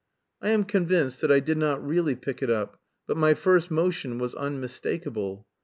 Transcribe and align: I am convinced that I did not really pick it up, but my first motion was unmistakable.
I 0.41 0.49
am 0.49 0.63
convinced 0.63 1.21
that 1.21 1.31
I 1.31 1.39
did 1.39 1.59
not 1.59 1.85
really 1.85 2.15
pick 2.15 2.41
it 2.41 2.49
up, 2.49 2.81
but 3.05 3.17
my 3.17 3.35
first 3.35 3.69
motion 3.69 4.17
was 4.17 4.33
unmistakable. 4.33 5.45